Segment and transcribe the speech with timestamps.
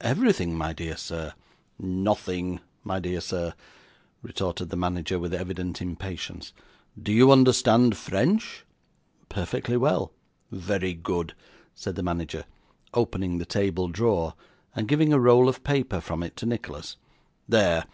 [0.00, 1.32] 'Everything, my dear sir.'
[1.76, 3.52] 'Nothing, my dear sir,'
[4.22, 6.52] retorted the manager, with evident impatience.
[6.96, 8.64] 'Do you understand French?'
[9.28, 10.12] 'Perfectly well.'
[10.52, 11.34] 'Very good,'
[11.74, 12.44] said the manager,
[12.94, 14.34] opening the table drawer,
[14.76, 16.96] and giving a roll of paper from it to Nicholas.
[17.48, 17.84] 'There!